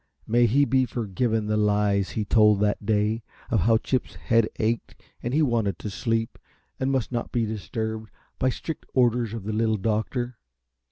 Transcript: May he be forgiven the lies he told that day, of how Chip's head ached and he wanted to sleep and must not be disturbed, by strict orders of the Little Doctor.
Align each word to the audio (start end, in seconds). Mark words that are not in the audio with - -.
May 0.25 0.47
he 0.47 0.65
be 0.65 0.85
forgiven 0.87 1.45
the 1.45 1.57
lies 1.57 2.09
he 2.17 2.25
told 2.25 2.59
that 2.61 2.83
day, 2.87 3.21
of 3.51 3.59
how 3.59 3.77
Chip's 3.77 4.15
head 4.15 4.49
ached 4.59 4.99
and 5.21 5.31
he 5.31 5.43
wanted 5.43 5.77
to 5.77 5.91
sleep 5.91 6.39
and 6.79 6.91
must 6.91 7.11
not 7.11 7.31
be 7.31 7.45
disturbed, 7.45 8.09
by 8.39 8.49
strict 8.49 8.87
orders 8.95 9.31
of 9.35 9.43
the 9.43 9.53
Little 9.53 9.77
Doctor. 9.77 10.39